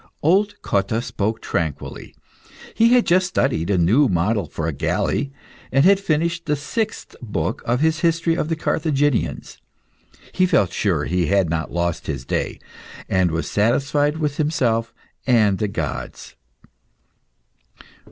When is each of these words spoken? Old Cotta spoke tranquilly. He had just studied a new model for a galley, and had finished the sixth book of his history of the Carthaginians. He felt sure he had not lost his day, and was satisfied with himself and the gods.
Old 0.23 0.59
Cotta 0.63 0.99
spoke 0.99 1.43
tranquilly. 1.43 2.15
He 2.73 2.87
had 2.93 3.05
just 3.05 3.27
studied 3.27 3.69
a 3.69 3.77
new 3.77 4.07
model 4.07 4.47
for 4.47 4.65
a 4.65 4.73
galley, 4.73 5.31
and 5.71 5.85
had 5.85 5.99
finished 5.99 6.47
the 6.47 6.55
sixth 6.55 7.15
book 7.21 7.61
of 7.67 7.81
his 7.81 7.99
history 7.99 8.33
of 8.33 8.49
the 8.49 8.55
Carthaginians. 8.55 9.59
He 10.31 10.47
felt 10.47 10.73
sure 10.73 11.05
he 11.05 11.27
had 11.27 11.51
not 11.51 11.71
lost 11.71 12.07
his 12.07 12.25
day, 12.25 12.57
and 13.07 13.29
was 13.29 13.47
satisfied 13.47 14.17
with 14.17 14.37
himself 14.37 14.91
and 15.27 15.59
the 15.59 15.67
gods. 15.67 16.33